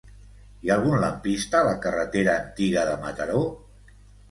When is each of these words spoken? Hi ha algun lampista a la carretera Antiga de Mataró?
Hi 0.67 0.71
ha 0.71 0.77
algun 0.79 0.95
lampista 1.03 1.59
a 1.61 1.67
la 1.69 1.75
carretera 1.85 2.35
Antiga 2.41 2.89
de 2.91 2.99
Mataró? 3.07 3.47